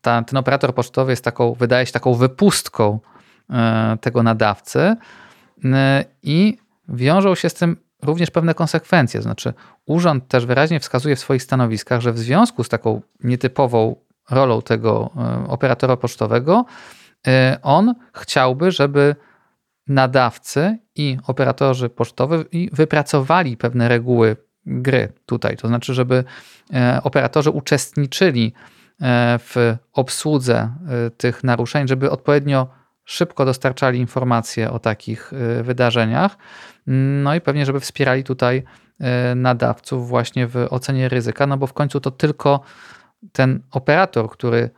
ta, 0.00 0.22
ten 0.22 0.36
operator 0.36 0.74
pocztowy 0.74 1.12
jest 1.12 1.24
taką, 1.24 1.54
wydaje 1.54 1.86
się 1.86 1.92
taką 1.92 2.14
wypustką 2.14 3.00
y, 3.50 3.54
tego 3.98 4.22
nadawcy 4.22 4.96
i 6.22 6.58
wiążą 6.88 7.34
się 7.34 7.48
z 7.48 7.54
tym 7.54 7.76
również 8.06 8.30
pewne 8.30 8.54
konsekwencje. 8.54 9.22
Znaczy, 9.22 9.54
urząd 9.86 10.28
też 10.28 10.46
wyraźnie 10.46 10.80
wskazuje 10.80 11.16
w 11.16 11.20
swoich 11.20 11.42
stanowiskach, 11.42 12.00
że 12.00 12.12
w 12.12 12.18
związku 12.18 12.64
z 12.64 12.68
taką 12.68 13.02
nietypową 13.24 13.96
rolą 14.30 14.62
tego 14.62 15.10
operatora 15.48 15.96
pocztowego, 15.96 16.64
on 17.62 17.94
chciałby, 18.14 18.70
żeby 18.70 19.16
nadawcy 19.88 20.78
i 20.94 21.18
operatorzy 21.26 21.88
pocztowi 21.88 22.70
wypracowali 22.72 23.56
pewne 23.56 23.88
reguły 23.88 24.36
gry 24.66 25.12
tutaj. 25.26 25.56
To 25.56 25.68
znaczy, 25.68 25.94
żeby 25.94 26.24
e, 26.74 27.00
operatorzy 27.02 27.50
uczestniczyli 27.50 28.52
e, 29.00 29.38
w 29.38 29.76
obsłudze 29.92 30.56
e, 31.06 31.10
tych 31.10 31.44
naruszeń, 31.44 31.88
żeby 31.88 32.10
odpowiednio 32.10 32.68
szybko 33.06 33.44
dostarczali 33.44 33.98
informacje 33.98 34.70
o 34.70 34.78
takich 34.78 35.32
wydarzeniach. 35.62 36.36
No 37.22 37.34
i 37.34 37.40
pewnie, 37.40 37.66
żeby 37.66 37.80
wspierali 37.80 38.24
tutaj 38.24 38.62
nadawców 39.36 40.08
właśnie 40.08 40.46
w 40.46 40.66
ocenie 40.70 41.08
ryzyka, 41.08 41.46
no 41.46 41.56
bo 41.56 41.66
w 41.66 41.72
końcu 41.72 42.00
to 42.00 42.10
tylko 42.10 42.60
ten 43.32 43.62
operator, 43.70 44.30
który, 44.30 44.70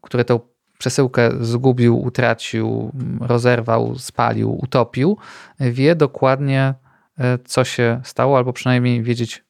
który 0.00 0.24
tę 0.24 0.38
przesyłkę 0.78 1.30
zgubił, 1.40 2.00
utracił, 2.00 2.92
rozerwał, 3.20 3.98
spalił, 3.98 4.58
utopił, 4.62 5.16
wie 5.60 5.94
dokładnie, 5.94 6.74
E, 7.20 7.38
co 7.44 7.64
się 7.64 8.00
stało, 8.04 8.36
albo 8.36 8.52
przynajmniej 8.52 9.02
wiedzieć 9.02 9.44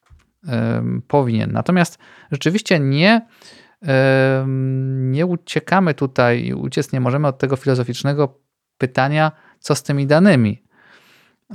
powinien. 1.07 1.51
Natomiast 1.51 1.97
rzeczywiście 2.31 2.79
nie, 2.79 3.27
nie 4.85 5.25
uciekamy 5.25 5.93
tutaj 5.93 6.53
uciec 6.53 6.93
nie 6.93 7.01
możemy 7.01 7.27
od 7.27 7.37
tego 7.37 7.55
filozoficznego 7.55 8.39
pytania, 8.77 9.31
co 9.59 9.75
z 9.75 9.83
tymi 9.83 10.07
danymi. 10.07 10.63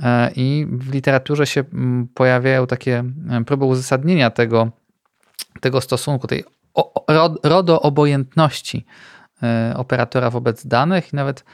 E, 0.03 0.31
I 0.35 0.67
w 0.69 0.93
literaturze 0.93 1.47
się 1.47 1.63
pojawiają 2.13 2.67
takie 2.67 3.03
próby 3.45 3.65
uzasadnienia 3.65 4.29
tego, 4.29 4.71
tego 5.61 5.81
stosunku, 5.81 6.27
tej 6.27 6.43
rodo 7.43 7.81
obojętności 7.81 8.85
e, 9.43 9.73
operatora 9.75 10.29
wobec 10.29 10.67
danych 10.67 11.13
i 11.13 11.15
nawet 11.15 11.45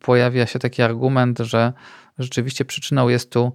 pojawia 0.00 0.46
się 0.46 0.58
taki 0.58 0.82
argument, 0.82 1.38
że 1.38 1.72
rzeczywiście 2.18 2.64
przyczyną 2.64 3.08
jest 3.08 3.32
tu 3.32 3.52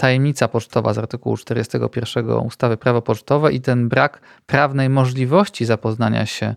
tajemnica 0.00 0.48
pocztowa 0.48 0.94
z 0.94 0.98
artykułu 0.98 1.36
41 1.36 2.30
ustawy 2.30 2.76
Prawo 2.76 3.02
Pocztowe 3.02 3.52
i 3.52 3.60
ten 3.60 3.88
brak 3.88 4.20
prawnej 4.46 4.88
możliwości 4.88 5.64
zapoznania 5.64 6.26
się 6.26 6.54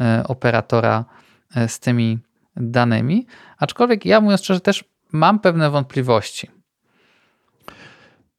e, 0.00 0.24
operatora 0.28 1.04
e, 1.56 1.68
z 1.68 1.80
tymi 1.80 2.18
danymi. 2.56 3.26
Aczkolwiek 3.58 4.06
ja 4.06 4.20
mówiąc 4.20 4.40
szczerze 4.40 4.60
też 4.60 4.84
mam 5.12 5.40
pewne 5.40 5.70
wątpliwości. 5.70 6.48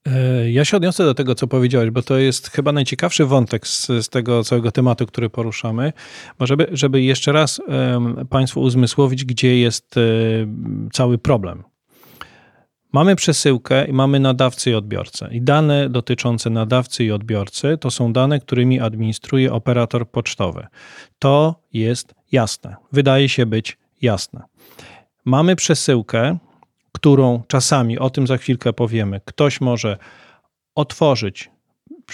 E, 0.07 0.51
ja 0.51 0.65
się 0.65 0.77
odniosę 0.77 1.03
do 1.03 1.13
tego, 1.13 1.35
co 1.35 1.47
powiedziałeś, 1.47 1.89
bo 1.89 2.01
to 2.01 2.17
jest 2.17 2.49
chyba 2.49 2.71
najciekawszy 2.71 3.25
wątek 3.25 3.67
z, 3.67 3.87
z 3.87 4.09
tego 4.09 4.43
całego 4.43 4.71
tematu, 4.71 5.05
który 5.05 5.29
poruszamy, 5.29 5.93
bo 6.39 6.47
żeby, 6.47 6.67
żeby 6.71 7.01
jeszcze 7.01 7.31
raz 7.31 7.59
um, 7.59 8.27
Państwu 8.29 8.61
uzmysłowić, 8.61 9.25
gdzie 9.25 9.59
jest 9.59 9.95
um, 9.97 10.89
cały 10.93 11.17
problem. 11.17 11.63
Mamy 12.93 13.15
przesyłkę 13.15 13.87
i 13.87 13.93
mamy 13.93 14.19
nadawcę 14.19 14.71
i 14.71 14.73
odbiorcę. 14.73 15.29
I 15.31 15.41
dane 15.41 15.89
dotyczące 15.89 16.49
nadawcy 16.49 17.03
i 17.03 17.11
odbiorcy 17.11 17.77
to 17.77 17.91
są 17.91 18.13
dane, 18.13 18.39
którymi 18.39 18.79
administruje 18.79 19.53
operator 19.53 20.09
pocztowy. 20.09 20.67
To 21.19 21.63
jest 21.73 22.15
jasne. 22.31 22.75
Wydaje 22.91 23.29
się 23.29 23.45
być 23.45 23.77
jasne. 24.01 24.43
Mamy 25.25 25.55
przesyłkę, 25.55 26.37
którą 26.91 27.43
czasami, 27.47 27.99
o 27.99 28.09
tym 28.09 28.27
za 28.27 28.37
chwilkę 28.37 28.73
powiemy, 28.73 29.21
ktoś 29.25 29.61
może 29.61 29.97
otworzyć 30.75 31.51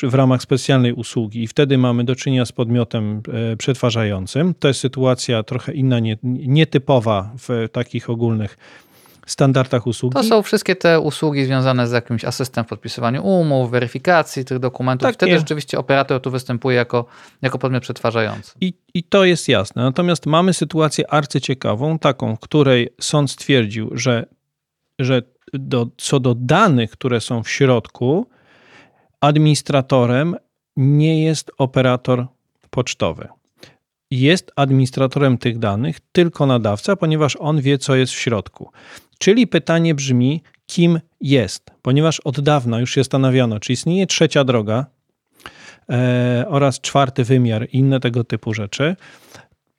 w 0.03 0.13
ramach 0.13 0.41
specjalnej 0.41 0.93
usługi 0.93 1.43
i 1.43 1.47
wtedy 1.47 1.77
mamy 1.77 2.03
do 2.03 2.15
czynienia 2.15 2.45
z 2.45 2.51
podmiotem 2.51 3.21
e, 3.51 3.57
przetwarzającym. 3.57 4.53
To 4.59 4.67
jest 4.67 4.79
sytuacja 4.79 5.43
trochę 5.43 5.73
inna, 5.73 5.99
nietypowa 6.23 7.31
w 7.47 7.69
takich 7.71 8.09
ogólnych 8.09 8.57
standardach 9.25 9.87
usługi. 9.87 10.13
To 10.13 10.23
są 10.23 10.41
wszystkie 10.41 10.75
te 10.75 10.99
usługi 10.99 11.45
związane 11.45 11.87
z 11.87 11.91
jakimś 11.91 12.25
asystentem 12.25 12.65
w 12.65 12.67
podpisywaniu 12.67 13.25
umów, 13.25 13.71
weryfikacji 13.71 14.45
tych 14.45 14.59
dokumentów. 14.59 15.05
Tak, 15.05 15.15
Wtedy 15.15 15.31
nie. 15.31 15.39
rzeczywiście 15.39 15.79
operator 15.79 16.21
tu 16.21 16.31
występuje 16.31 16.77
jako, 16.77 17.05
jako 17.41 17.57
podmiot 17.57 17.83
przetwarzający. 17.83 18.51
I, 18.61 18.73
I 18.93 19.03
to 19.03 19.25
jest 19.25 19.47
jasne. 19.47 19.83
Natomiast 19.83 20.25
mamy 20.25 20.53
sytuację 20.53 21.13
arcyciekawą, 21.13 21.99
taką, 21.99 22.35
w 22.35 22.39
której 22.39 22.89
sąd 23.01 23.31
stwierdził, 23.31 23.89
że 23.93 24.25
że 24.99 25.21
do, 25.53 25.87
co 25.97 26.19
do 26.19 26.35
danych, 26.35 26.91
które 26.91 27.21
są 27.21 27.43
w 27.43 27.49
środku, 27.49 28.27
administratorem 29.21 30.35
nie 30.77 31.23
jest 31.23 31.51
operator 31.57 32.27
pocztowy. 32.69 33.27
Jest 34.11 34.51
administratorem 34.55 35.37
tych 35.37 35.59
danych 35.59 35.97
tylko 36.11 36.45
nadawca, 36.45 36.95
ponieważ 36.95 37.35
on 37.39 37.61
wie, 37.61 37.77
co 37.77 37.95
jest 37.95 38.13
w 38.13 38.19
środku. 38.19 38.71
Czyli 39.17 39.47
pytanie 39.47 39.95
brzmi, 39.95 40.43
kim 40.65 40.99
jest? 41.21 41.71
Ponieważ 41.81 42.19
od 42.19 42.41
dawna 42.41 42.79
już 42.79 42.93
się 42.93 43.03
stanowiono, 43.03 43.59
czy 43.59 43.73
istnieje 43.73 44.07
trzecia 44.07 44.43
droga 44.43 44.85
e, 45.89 46.45
oraz 46.47 46.81
czwarty 46.81 47.23
wymiar, 47.23 47.67
inne 47.71 47.99
tego 47.99 48.23
typu 48.23 48.53
rzeczy. 48.53 48.95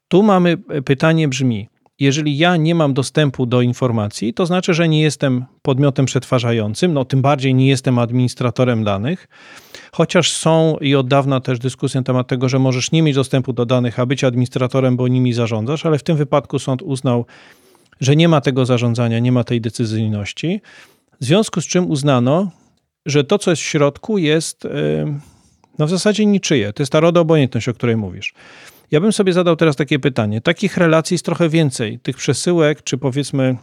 Tu 0.09 0.23
mamy 0.23 0.57
pytanie 0.85 1.29
brzmi, 1.29 1.69
jeżeli 2.01 2.39
ja 2.39 2.57
nie 2.57 2.75
mam 2.75 2.95
dostępu 2.95 3.47
do 3.47 3.63
informacji, 3.63 4.35
to 4.35 4.47
znaczy, 4.47 4.75
że 4.75 4.89
nie 4.89 5.03
jestem 5.03 5.45
podmiotem 5.63 6.07
przetwarzającym, 6.07 6.93
no 6.93 7.05
tym 7.05 7.23
bardziej 7.23 7.55
nie 7.55 7.69
jestem 7.69 7.99
administratorem 7.99 8.85
danych, 8.85 9.29
chociaż 9.93 10.33
są 10.33 10.77
i 10.81 10.95
od 10.95 11.09
dawna 11.09 11.41
też 11.41 11.59
dyskusje 11.59 12.01
na 12.01 12.05
temat 12.05 12.29
tego, 12.29 12.49
że 12.49 12.59
możesz 12.59 12.93
nie 12.93 13.03
mieć 13.03 13.15
dostępu 13.15 13.53
do 13.53 13.67
danych, 13.67 14.01
a 14.01 14.07
być 14.07 14.25
administratorem, 14.25 14.97
bo 14.97 15.09
nimi 15.09 15.33
zarządzasz, 15.33 15.87
ale 15.87 15.99
w 15.99 16.03
tym 16.03 16.17
wypadku 16.17 16.59
sąd 16.59 16.83
uznał, 16.83 17.27
że 18.01 18.17
nie 18.17 18.29
ma 18.29 18.41
tego 18.41 18.67
zarządzania, 18.67 19.19
nie 19.19 19.33
ma 19.33 19.45
tej 19.45 19.61
decyzyjności, 19.61 20.61
w 21.21 21.25
związku 21.25 21.61
z 21.61 21.67
czym 21.67 21.91
uznano, 21.91 22.51
że 23.07 23.25
to, 23.25 23.39
co 23.39 23.51
jest 23.51 23.63
w 23.63 23.67
środku, 23.67 24.19
jest 24.19 24.67
no 25.79 25.87
w 25.87 25.91
zasadzie 25.91 26.27
niczyje. 26.27 26.73
To 26.73 26.83
jest 26.83 26.93
ta 26.93 27.01
roda 27.01 27.21
obojętność, 27.21 27.69
o 27.69 27.75
której 27.75 27.97
mówisz. 27.97 28.35
Ja 28.91 29.01
bym 29.01 29.13
sobie 29.13 29.33
zadał 29.33 29.57
teraz 29.57 29.77
takie 29.77 29.99
pytanie. 29.99 30.41
Takich 30.41 30.77
relacji 30.77 31.15
jest 31.15 31.25
trochę 31.25 31.49
więcej. 31.49 31.99
Tych 31.99 32.17
przesyłek, 32.17 32.83
czy 32.83 32.99
powiedzmy 32.99 33.57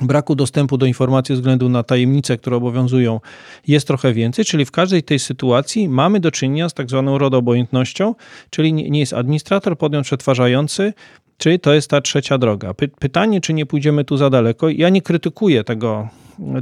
braku 0.00 0.34
dostępu 0.34 0.78
do 0.78 0.86
informacji 0.86 1.34
ze 1.34 1.40
względu 1.40 1.68
na 1.68 1.82
tajemnice, 1.82 2.38
które 2.38 2.56
obowiązują, 2.56 3.20
jest 3.66 3.86
trochę 3.86 4.12
więcej, 4.12 4.44
czyli 4.44 4.64
w 4.64 4.70
każdej 4.70 5.02
tej 5.02 5.18
sytuacji 5.18 5.88
mamy 5.88 6.20
do 6.20 6.30
czynienia 6.30 6.68
z 6.68 6.74
tak 6.74 6.90
zwaną 6.90 7.18
rodobojętnością, 7.18 8.14
czyli 8.50 8.72
nie 8.72 9.00
jest 9.00 9.12
administrator, 9.12 9.78
podmiot 9.78 10.04
przetwarzający, 10.04 10.92
czyli 11.38 11.60
to 11.60 11.74
jest 11.74 11.90
ta 11.90 12.00
trzecia 12.00 12.38
droga. 12.38 12.74
Py 12.74 12.88
pytanie, 12.88 13.40
czy 13.40 13.54
nie 13.54 13.66
pójdziemy 13.66 14.04
tu 14.04 14.16
za 14.16 14.30
daleko. 14.30 14.68
Ja 14.68 14.88
nie 14.88 15.02
krytykuję 15.02 15.64
tego, 15.64 16.08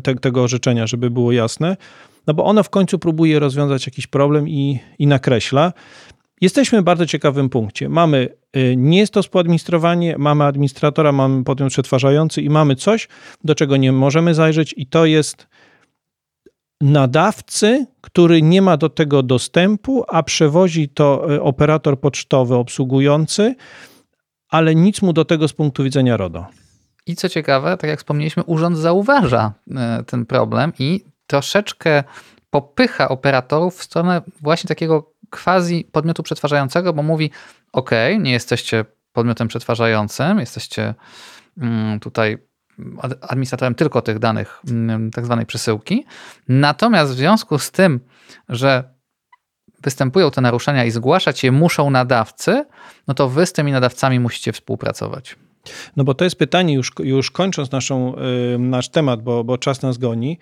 te, 0.02 0.14
tego 0.14 0.42
orzeczenia, 0.42 0.86
żeby 0.86 1.10
było 1.10 1.32
jasne, 1.32 1.76
no 2.26 2.34
bo 2.34 2.44
ono 2.44 2.62
w 2.62 2.70
końcu 2.70 2.98
próbuje 2.98 3.38
rozwiązać 3.38 3.86
jakiś 3.86 4.06
problem 4.06 4.48
i, 4.48 4.80
i 4.98 5.06
nakreśla, 5.06 5.72
Jesteśmy 6.40 6.80
w 6.80 6.84
bardzo 6.84 7.06
ciekawym 7.06 7.50
punkcie. 7.50 7.88
Mamy, 7.88 8.28
y, 8.56 8.74
nie 8.76 8.98
jest 8.98 9.12
to 9.12 9.22
współadministrowanie, 9.22 10.14
mamy 10.18 10.44
administratora, 10.44 11.12
mamy 11.12 11.44
podmiot 11.44 11.72
przetwarzający 11.72 12.42
i 12.42 12.50
mamy 12.50 12.76
coś, 12.76 13.08
do 13.44 13.54
czego 13.54 13.76
nie 13.76 13.92
możemy 13.92 14.34
zajrzeć 14.34 14.74
i 14.76 14.86
to 14.86 15.06
jest 15.06 15.46
nadawcy, 16.80 17.86
który 18.00 18.42
nie 18.42 18.62
ma 18.62 18.76
do 18.76 18.88
tego 18.88 19.22
dostępu, 19.22 20.04
a 20.08 20.22
przewozi 20.22 20.88
to 20.88 21.34
y, 21.34 21.42
operator 21.42 22.00
pocztowy 22.00 22.54
obsługujący, 22.54 23.54
ale 24.48 24.74
nic 24.74 25.02
mu 25.02 25.12
do 25.12 25.24
tego 25.24 25.48
z 25.48 25.52
punktu 25.52 25.84
widzenia 25.84 26.16
RODO. 26.16 26.46
I 27.06 27.16
co 27.16 27.28
ciekawe, 27.28 27.76
tak 27.76 27.90
jak 27.90 27.98
wspomnieliśmy, 27.98 28.42
urząd 28.42 28.78
zauważa 28.78 29.52
e, 29.76 30.04
ten 30.06 30.26
problem 30.26 30.72
i 30.78 31.04
troszeczkę 31.26 32.04
popycha 32.50 33.08
operatorów 33.08 33.76
w 33.76 33.82
stronę 33.82 34.22
właśnie 34.40 34.68
takiego 34.68 35.12
quasi 35.30 35.88
podmiotu 35.92 36.22
przetwarzającego, 36.22 36.92
bo 36.92 37.02
mówi: 37.02 37.30
OK, 37.72 37.90
nie 38.20 38.32
jesteście 38.32 38.84
podmiotem 39.12 39.48
przetwarzającym, 39.48 40.38
jesteście 40.38 40.94
mm, 41.58 42.00
tutaj 42.00 42.38
administratorem 43.20 43.74
tylko 43.74 44.02
tych 44.02 44.18
danych, 44.18 44.60
mm, 44.70 45.10
tak 45.10 45.24
zwanej 45.24 45.46
przesyłki. 45.46 46.06
Natomiast 46.48 47.12
w 47.12 47.16
związku 47.16 47.58
z 47.58 47.70
tym, 47.70 48.00
że 48.48 48.93
występują 49.84 50.30
te 50.30 50.40
naruszenia 50.40 50.84
i 50.84 50.90
zgłaszać 50.90 51.44
je 51.44 51.52
muszą 51.52 51.90
nadawcy, 51.90 52.64
no 53.08 53.14
to 53.14 53.28
wy 53.28 53.46
z 53.46 53.52
tymi 53.52 53.72
nadawcami 53.72 54.20
musicie 54.20 54.52
współpracować. 54.52 55.36
No 55.96 56.04
bo 56.04 56.14
to 56.14 56.24
jest 56.24 56.36
pytanie, 56.36 56.74
już, 56.74 56.92
już 56.98 57.30
kończąc 57.30 57.72
naszą, 57.72 58.14
nasz 58.58 58.88
temat, 58.88 59.22
bo, 59.22 59.44
bo 59.44 59.58
czas 59.58 59.82
nas 59.82 59.98
goni. 59.98 60.38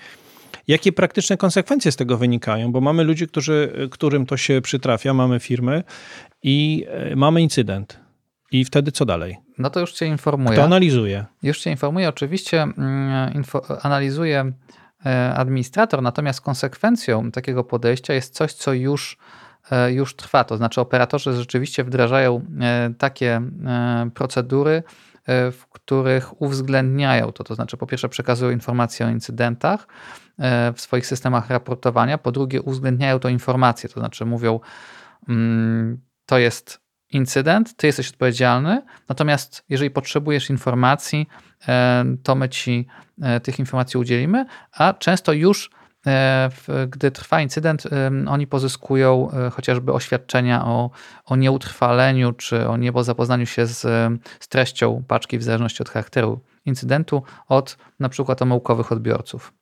Jakie 0.69 0.93
praktyczne 0.93 1.37
konsekwencje 1.37 1.93
z 1.93 1.97
tego 1.97 2.17
wynikają? 2.17 2.73
Bo 2.73 2.81
mamy 2.81 3.05
ludzi, 3.05 3.27
którzy, 3.29 3.89
którym 3.91 4.27
to 4.27 4.37
się 4.37 4.61
przytrafia, 4.61 5.15
mamy 5.15 5.41
firmy 5.41 5.83
i 6.43 6.87
e, 6.89 7.17
mamy 7.17 7.43
incydent. 7.43 8.01
I 8.53 8.65
wtedy 8.65 8.93
co 8.93 9.05
dalej? 9.05 9.37
No 9.59 9.71
to 9.71 9.81
już 9.81 9.93
cię 9.93 10.07
informuję. 10.07 10.53
Kto 10.53 10.65
analizuje? 10.65 11.25
Już 11.43 11.61
cię 11.61 11.71
informuję. 11.71 12.09
Oczywiście 12.09 12.63
mm, 12.63 13.35
info, 13.35 13.85
analizuje 13.85 14.53
administrator, 15.35 16.03
natomiast 16.03 16.41
konsekwencją 16.41 17.31
takiego 17.31 17.65
podejścia 17.65 18.15
jest 18.15 18.35
coś, 18.35 18.53
co 18.53 18.73
już, 18.73 19.19
e, 19.71 19.93
już 19.93 20.17
trwa. 20.17 20.45
To 20.45 20.57
znaczy 20.57 20.81
operatorzy 20.81 21.33
rzeczywiście 21.33 21.85
wdrażają 21.85 22.47
takie 22.99 23.41
procedury, 24.15 24.83
w 25.29 25.63
których 25.71 26.43
uwzględniają 26.43 27.33
to. 27.33 27.45
To 27.45 27.55
znaczy 27.55 27.77
po 27.77 27.87
pierwsze 27.87 28.09
przekazują 28.09 28.51
informacje 28.51 29.07
o 29.07 29.11
incydentach, 29.11 29.87
E, 30.39 30.73
w 30.73 30.81
swoich 30.81 31.07
systemach 31.07 31.51
raportowania. 31.51 32.19
Po 32.19 32.33
drugie, 32.33 32.63
uwzględniają 32.63 33.19
to 33.19 33.29
informacje, 33.29 33.89
to 33.89 34.01
znaczy 34.01 34.25
mówią, 34.25 34.61
mm, 35.29 36.01
to 36.27 36.39
jest 36.39 36.82
incydent, 37.13 37.77
ty 37.77 37.87
jesteś 37.87 38.11
odpowiedzialny, 38.11 38.83
natomiast 39.09 39.65
jeżeli 39.69 39.91
potrzebujesz 39.91 40.51
informacji, 40.51 41.29
e, 41.69 42.05
to 42.23 42.35
my 42.35 42.49
ci 42.49 42.87
e, 43.23 43.41
tych 43.41 43.59
informacji 43.59 44.01
udzielimy, 44.01 44.47
a 44.73 44.95
często 44.95 45.33
już 45.33 45.71
gdy 46.89 47.11
trwa 47.11 47.41
incydent, 47.41 47.85
oni 48.27 48.47
pozyskują 48.47 49.29
chociażby 49.53 49.93
oświadczenia 49.93 50.65
o, 50.65 50.91
o 51.25 51.37
nieutrwaleniu 51.37 52.33
czy 52.33 52.69
o 52.69 52.77
niezapoznaniu 52.77 53.47
się 53.47 53.67
z, 53.67 53.81
z 54.41 54.49
treścią 54.49 55.05
paczki 55.09 55.39
w 55.39 55.43
zależności 55.43 55.83
od 55.83 55.89
charakteru 55.89 56.41
incydentu 56.65 57.23
od 57.49 57.77
na 58.01 58.09
przykład 58.09 58.43
omyłkowych 58.43 58.93
odbiorców. 58.93 59.53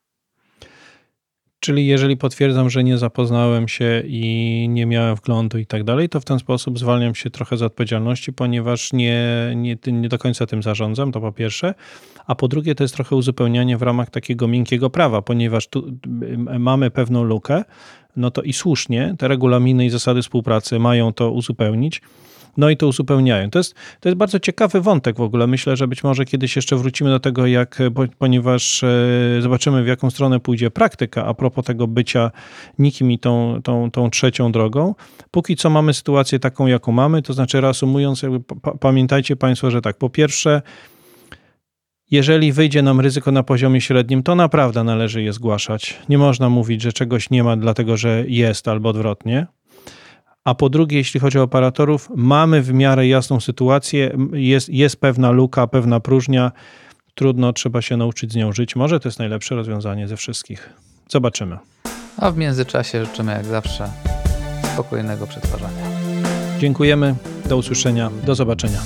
Czyli 1.61 1.87
jeżeli 1.87 2.17
potwierdzam, 2.17 2.71
że 2.71 2.85
nie 2.85 2.99
zapoznałem 2.99 3.69
się 3.69 4.03
i 4.07 4.67
nie 4.71 4.87
miałem 4.87 5.17
wglądu 5.17 5.59
i 5.59 5.67
tak 5.67 5.85
dalej, 5.85 6.09
to 6.09 6.21
w 6.21 6.25
ten 6.25 6.39
sposób 6.39 6.79
zwalniam 6.79 7.15
się 7.15 7.31
trochę 7.31 7.57
z 7.57 7.63
odpowiedzialności, 7.63 8.33
ponieważ 8.33 8.93
nie, 8.93 9.25
nie, 9.57 9.77
nie 9.87 10.09
do 10.09 10.19
końca 10.19 10.47
tym 10.47 10.63
zarządzam, 10.63 11.13
to 11.13 11.21
po 11.21 11.33
pierwsze. 11.33 11.75
A 12.27 12.35
po 12.35 12.49
drugie, 12.49 12.75
to 12.75 12.85
jest 12.85 12.95
trochę 12.95 13.17
uzupełnianie 13.17 13.77
w 13.77 13.83
ramach 13.83 14.11
takiego 14.11 14.49
miękkiego 14.49 14.91
prawa, 14.91 15.23
ponieważ 15.23 15.69
tu 15.69 15.93
mamy 16.59 16.91
pewną 16.91 17.23
lukę, 17.23 17.65
no 18.17 18.31
to 18.31 18.43
i 18.43 18.53
słusznie 18.53 19.15
te 19.19 19.29
regulaminy 19.29 19.87
i 19.87 19.91
zasady 19.91 20.23
współpracy 20.23 20.79
mają 20.79 21.13
to 21.13 21.31
uzupełnić 21.31 22.03
no 22.57 22.71
i 22.71 22.77
to 22.77 22.87
uzupełniają. 22.87 23.51
To 23.51 23.59
jest, 23.59 23.75
to 24.01 24.09
jest 24.09 24.19
bardzo 24.19 24.41
ciekawy 24.41 24.81
wątek 24.81 25.17
w 25.17 25.21
ogóle. 25.21 25.47
Myślę, 25.47 25.77
że 25.77 25.89
być 25.89 26.05
może 26.05 26.25
kiedyś 26.25 26.57
jeszcze 26.57 26.77
wrócimy 26.77 27.11
do 27.11 27.21
tego, 27.21 27.47
jak, 27.47 27.79
ponieważ 28.19 28.83
e, 28.83 28.89
zobaczymy, 29.41 29.83
w 29.83 29.87
jaką 29.87 30.11
stronę 30.11 30.41
pójdzie 30.41 30.71
praktyka 30.71 31.27
a 31.27 31.35
propos 31.35 31.65
tego 31.65 31.87
bycia 31.87 32.31
nikim 32.79 33.11
i 33.11 33.19
tą, 33.19 33.61
tą, 33.63 33.91
tą 33.91 34.11
trzecią 34.11 34.53
drogą. 34.53 34.95
Póki 35.31 35.57
co 35.57 35.71
mamy 35.71 35.95
sytuację 35.95 36.39
taką, 36.39 36.67
jaką 36.67 36.93
mamy, 36.93 37.23
to 37.23 37.33
znaczy 37.33 37.61
reasumując, 37.61 38.23
pamiętajcie 38.81 39.37
Państwo, 39.37 39.71
że 39.71 39.83
tak, 39.83 39.99
po 39.99 40.11
pierwsze, 40.11 40.63
jeżeli 42.11 42.53
wyjdzie 42.53 42.83
nam 42.83 43.01
ryzyko 43.01 43.33
na 43.33 43.43
poziomie 43.43 43.81
średnim, 43.81 44.23
to 44.23 44.35
naprawdę 44.35 44.85
należy 44.85 45.23
je 45.23 45.33
zgłaszać. 45.33 45.99
Nie 46.09 46.19
można 46.19 46.49
mówić, 46.49 46.83
że 46.83 46.93
czegoś 46.93 47.31
nie 47.31 47.45
ma, 47.45 47.57
dlatego 47.57 47.97
że 47.97 48.25
jest 48.27 48.69
albo 48.69 48.89
odwrotnie 48.89 49.47
a 50.45 50.55
po 50.55 50.69
drugie, 50.69 50.97
jeśli 50.97 51.21
chodzi 51.21 51.39
o 51.39 51.43
operatorów, 51.43 52.09
mamy 52.17 52.63
w 52.63 52.73
miarę 52.73 53.09
jasną 53.09 53.41
sytuację, 53.41 54.17
jest, 54.33 54.69
jest 54.69 55.01
pewna 55.01 55.31
luka, 55.31 55.67
pewna 55.67 56.01
próżnia, 56.01 56.53
trudno, 57.15 57.53
trzeba 57.53 57.83
się 57.83 57.97
nauczyć 57.97 58.33
z 58.33 58.37
nią 58.37 58.53
żyć. 58.53 58.77
Może 58.77 59.01
to 59.01 59.09
jest 59.09 59.19
najlepsze 59.19 59.55
rozwiązanie 59.55 60.09
ze 60.09 60.17
wszystkich. 60.17 60.71
Zobaczymy. 61.09 61.59
A 62.17 62.31
w 62.31 62.37
międzyczasie 62.37 63.05
życzymy 63.05 63.33
jak 63.33 63.45
zawsze 63.45 63.91
spokojnego 64.73 65.27
przetwarzania. 65.27 65.85
Dziękujemy, 66.59 67.15
do 67.49 67.57
usłyszenia, 67.57 68.11
do 68.25 68.35
zobaczenia. 68.35 68.79